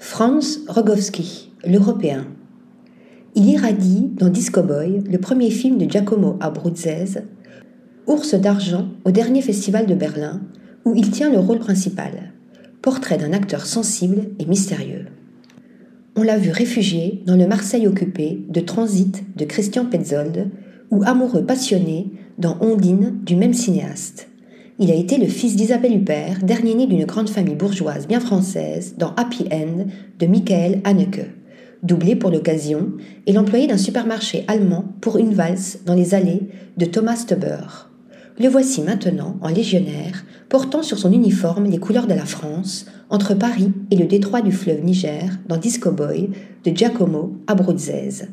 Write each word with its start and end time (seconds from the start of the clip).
Franz 0.00 0.60
Rogowski, 0.68 1.50
l'Européen. 1.66 2.28
Il 3.34 3.48
irradie 3.48 4.10
dans 4.14 4.28
Disco 4.28 4.62
Boy, 4.62 5.02
le 5.10 5.18
premier 5.18 5.50
film 5.50 5.76
de 5.76 5.90
Giacomo 5.90 6.36
Abruzzese, 6.40 7.22
Ours 8.06 8.34
d'argent 8.34 8.90
au 9.04 9.10
dernier 9.10 9.42
festival 9.42 9.86
de 9.86 9.96
Berlin, 9.96 10.40
où 10.84 10.94
il 10.94 11.10
tient 11.10 11.32
le 11.32 11.40
rôle 11.40 11.58
principal. 11.58 12.32
Portrait 12.80 13.18
d'un 13.18 13.32
acteur 13.32 13.66
sensible 13.66 14.28
et 14.38 14.46
mystérieux. 14.46 15.06
On 16.14 16.22
l'a 16.22 16.38
vu 16.38 16.52
réfugié 16.52 17.22
dans 17.26 17.36
le 17.36 17.48
Marseille 17.48 17.88
occupé 17.88 18.46
de 18.48 18.60
Transit 18.60 19.24
de 19.36 19.44
Christian 19.44 19.84
Petzold, 19.84 20.48
ou 20.90 21.02
amoureux 21.04 21.44
passionné 21.44 22.12
dans 22.38 22.56
Ondine 22.60 23.18
du 23.24 23.34
même 23.34 23.52
cinéaste. 23.52 24.28
Il 24.80 24.92
a 24.92 24.94
été 24.94 25.18
le 25.18 25.26
fils 25.26 25.56
d'Isabelle 25.56 25.96
Huppert, 25.96 26.38
dernier 26.40 26.72
né 26.72 26.86
d'une 26.86 27.04
grande 27.04 27.28
famille 27.28 27.56
bourgeoise 27.56 28.06
bien 28.06 28.20
française, 28.20 28.94
dans 28.96 29.12
Happy 29.16 29.44
End 29.50 29.86
de 30.20 30.26
Michael 30.26 30.80
Haneke. 30.84 31.26
Doublé 31.82 32.14
pour 32.14 32.30
l'occasion, 32.30 32.92
et 33.26 33.32
l'employé 33.32 33.66
d'un 33.66 33.76
supermarché 33.76 34.44
allemand 34.46 34.84
pour 35.00 35.18
une 35.18 35.34
valse 35.34 35.80
dans 35.84 35.94
les 35.94 36.14
allées 36.14 36.42
de 36.76 36.84
Thomas 36.84 37.24
Teuber. 37.26 37.88
Le 38.38 38.46
voici 38.48 38.82
maintenant 38.82 39.36
en 39.42 39.48
légionnaire, 39.48 40.24
portant 40.48 40.84
sur 40.84 40.96
son 40.96 41.12
uniforme 41.12 41.64
les 41.64 41.78
couleurs 41.78 42.06
de 42.06 42.14
la 42.14 42.24
France, 42.24 42.86
entre 43.10 43.34
Paris 43.34 43.72
et 43.90 43.96
le 43.96 44.06
détroit 44.06 44.42
du 44.42 44.52
fleuve 44.52 44.84
Niger, 44.84 45.40
dans 45.48 45.56
Disco 45.56 45.90
Boy 45.90 46.30
de 46.64 46.70
Giacomo 46.70 47.32
Abruzzese. 47.48 48.28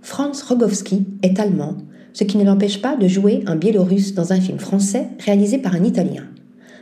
Franz 0.00 0.42
Rogowski 0.48 1.06
est 1.22 1.38
allemand, 1.38 1.76
ce 2.12 2.24
qui 2.24 2.36
ne 2.38 2.44
l'empêche 2.44 2.80
pas 2.80 2.96
de 2.96 3.08
jouer 3.08 3.42
un 3.46 3.56
Biélorusse 3.56 4.14
dans 4.14 4.32
un 4.32 4.40
film 4.40 4.58
français 4.58 5.08
réalisé 5.24 5.58
par 5.58 5.74
un 5.74 5.84
Italien. 5.84 6.24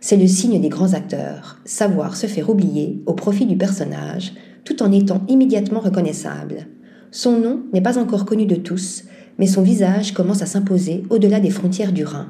C'est 0.00 0.16
le 0.16 0.26
signe 0.26 0.60
des 0.60 0.68
grands 0.68 0.94
acteurs, 0.94 1.58
savoir 1.64 2.16
se 2.16 2.26
faire 2.26 2.48
oublier 2.48 3.02
au 3.06 3.12
profit 3.12 3.46
du 3.46 3.56
personnage, 3.56 4.32
tout 4.64 4.82
en 4.82 4.92
étant 4.92 5.22
immédiatement 5.28 5.80
reconnaissable. 5.80 6.66
Son 7.10 7.38
nom 7.38 7.62
n'est 7.72 7.82
pas 7.82 7.98
encore 7.98 8.24
connu 8.24 8.46
de 8.46 8.56
tous, 8.56 9.04
mais 9.38 9.46
son 9.46 9.62
visage 9.62 10.12
commence 10.12 10.42
à 10.42 10.46
s'imposer 10.46 11.02
au-delà 11.10 11.40
des 11.40 11.50
frontières 11.50 11.92
du 11.92 12.04
Rhin. 12.04 12.28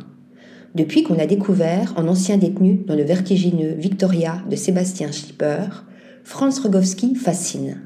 Depuis 0.75 1.02
qu'on 1.02 1.14
l'a 1.14 1.27
découvert 1.27 1.92
en 1.97 2.06
ancien 2.06 2.36
détenu 2.36 2.84
dans 2.86 2.94
le 2.94 3.02
vertigineux 3.02 3.75
Victoria 3.77 4.42
de 4.48 4.56
Sébastien 4.56 5.10
Schlipper, 5.10 5.84
Franz 6.22 6.60
Rogowski 6.60 7.14
fascine. 7.14 7.80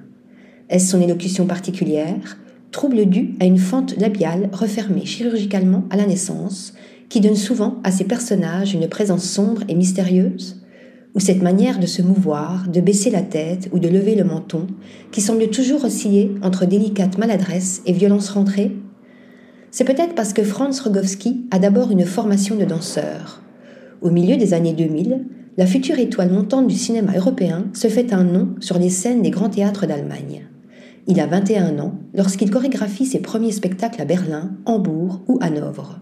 Est-ce 0.68 0.90
son 0.90 1.00
élocution 1.00 1.46
particulière 1.46 2.36
trouble 2.74 3.06
dû 3.06 3.36
à 3.38 3.44
une 3.44 3.56
fente 3.56 3.96
labiale 3.96 4.50
refermée 4.52 5.06
chirurgicalement 5.06 5.84
à 5.90 5.96
la 5.96 6.06
naissance, 6.06 6.74
qui 7.08 7.20
donne 7.20 7.36
souvent 7.36 7.76
à 7.84 7.92
ces 7.92 8.02
personnages 8.02 8.74
une 8.74 8.88
présence 8.88 9.22
sombre 9.22 9.62
et 9.68 9.76
mystérieuse 9.76 10.60
Ou 11.14 11.20
cette 11.20 11.40
manière 11.40 11.78
de 11.78 11.86
se 11.86 12.02
mouvoir, 12.02 12.66
de 12.68 12.80
baisser 12.80 13.10
la 13.10 13.22
tête 13.22 13.68
ou 13.72 13.78
de 13.78 13.86
lever 13.86 14.16
le 14.16 14.24
menton, 14.24 14.66
qui 15.12 15.20
semble 15.20 15.48
toujours 15.50 15.84
osciller 15.84 16.34
entre 16.42 16.66
délicate 16.66 17.16
maladresse 17.16 17.80
et 17.86 17.92
violence 17.92 18.30
rentrée 18.30 18.72
C'est 19.70 19.84
peut-être 19.84 20.16
parce 20.16 20.32
que 20.32 20.42
Franz 20.42 20.82
Rogowski 20.82 21.46
a 21.52 21.60
d'abord 21.60 21.92
une 21.92 22.04
formation 22.04 22.56
de 22.56 22.64
danseur. 22.64 23.40
Au 24.02 24.10
milieu 24.10 24.36
des 24.36 24.52
années 24.52 24.72
2000, 24.72 25.24
la 25.56 25.66
future 25.66 26.00
étoile 26.00 26.32
montante 26.32 26.66
du 26.66 26.74
cinéma 26.74 27.12
européen 27.16 27.66
se 27.72 27.86
fait 27.86 28.12
un 28.12 28.24
nom 28.24 28.48
sur 28.58 28.80
les 28.80 28.90
scènes 28.90 29.22
des 29.22 29.30
grands 29.30 29.48
théâtres 29.48 29.86
d'Allemagne. 29.86 30.48
Il 31.06 31.20
a 31.20 31.26
21 31.26 31.78
ans 31.80 31.98
lorsqu'il 32.14 32.50
chorégraphie 32.50 33.04
ses 33.04 33.20
premiers 33.20 33.52
spectacles 33.52 34.00
à 34.00 34.06
Berlin, 34.06 34.52
Hambourg 34.64 35.20
ou 35.28 35.38
Hanovre. 35.42 36.00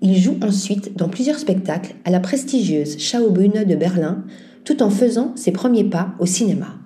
Il 0.00 0.16
joue 0.16 0.36
ensuite 0.42 0.96
dans 0.96 1.08
plusieurs 1.08 1.40
spectacles 1.40 1.96
à 2.04 2.10
la 2.10 2.20
prestigieuse 2.20 2.98
Schaubühne 2.98 3.64
de 3.64 3.74
Berlin, 3.74 4.24
tout 4.64 4.80
en 4.82 4.90
faisant 4.90 5.32
ses 5.34 5.50
premiers 5.50 5.84
pas 5.84 6.14
au 6.20 6.26
cinéma. 6.26 6.76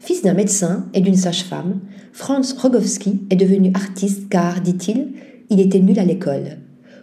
Fils 0.00 0.22
d'un 0.22 0.34
médecin 0.34 0.86
et 0.92 1.00
d'une 1.00 1.16
sage-femme, 1.16 1.80
Franz 2.12 2.54
Rogowski 2.58 3.22
est 3.30 3.36
devenu 3.36 3.70
artiste 3.74 4.28
car, 4.28 4.60
dit-il, 4.60 5.12
il 5.48 5.60
était 5.60 5.80
nul 5.80 5.98
à 5.98 6.04
l'école. 6.04 6.58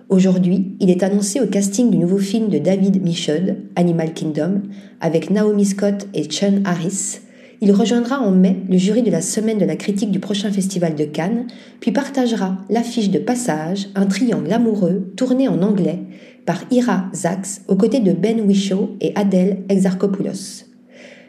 Aujourd'hui, 0.09 0.75
il 0.79 0.91
est 0.91 1.01
annoncé 1.01 1.41
au 1.41 1.47
casting 1.47 1.89
du 1.89 1.97
nouveau 1.97 2.19
film 2.19 2.49
de 2.49 2.59
David 2.59 3.03
Michaud, 3.03 3.55
Animal 3.75 4.13
Kingdom, 4.13 4.61
avec 5.01 5.31
Naomi 5.31 5.65
Scott 5.65 6.07
et 6.13 6.29
Chun 6.29 6.61
Harris, 6.63 7.21
il 7.61 7.71
rejoindra 7.71 8.19
en 8.19 8.31
mai 8.31 8.57
le 8.69 8.77
jury 8.77 9.01
de 9.01 9.11
la 9.11 9.21
semaine 9.21 9.57
de 9.57 9.65
la 9.65 9.75
critique 9.75 10.11
du 10.11 10.19
prochain 10.19 10.51
festival 10.51 10.95
de 10.95 11.05
Cannes, 11.05 11.47
puis 11.79 11.91
partagera 11.91 12.57
l'affiche 12.69 13.09
de 13.09 13.19
passage, 13.19 13.89
un 13.95 14.05
triangle 14.05 14.51
amoureux 14.51 15.13
tourné 15.15 15.47
en 15.47 15.61
anglais 15.61 15.99
par 16.45 16.63
Ira 16.71 17.05
Zax 17.13 17.61
aux 17.67 17.75
côtés 17.75 17.99
de 17.99 18.13
Ben 18.13 18.41
Whishaw 18.41 18.95
et 19.01 19.13
Adèle 19.15 19.63
Exarchopoulos. 19.69 20.65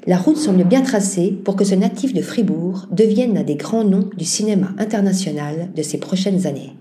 La 0.06 0.19
route 0.19 0.36
semble 0.36 0.65
bien 0.65 0.82
tracée 0.82 1.36
pour 1.44 1.56
que 1.56 1.65
ce 1.65 1.75
natif 1.75 2.12
de 2.12 2.22
Fribourg 2.22 2.86
devienne 2.92 3.34
l'un 3.34 3.42
des 3.42 3.56
grands 3.56 3.82
noms 3.82 4.09
du 4.16 4.25
cinéma 4.25 4.72
international 4.78 5.70
de 5.75 5.82
ces 5.82 5.98
prochaines 5.98 6.47
années. 6.47 6.75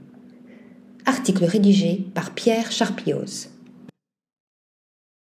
Article 1.08 1.46
rédigé 1.46 2.06
par 2.14 2.36
Pierre 2.36 2.72
Charpioz. 2.72 3.50